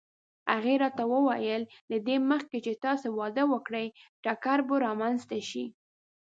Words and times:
هغې 0.53 0.75
راته 0.83 1.03
وویل: 1.13 1.63
له 1.91 1.97
دې 2.07 2.15
مخکې 2.31 2.57
چې 2.65 2.73
تاسې 2.83 3.07
واده 3.17 3.43
وکړئ 3.53 3.87
ټکر 4.23 4.59
به 4.67 4.75
رامنځته 4.85 5.37
شي. 5.49 5.65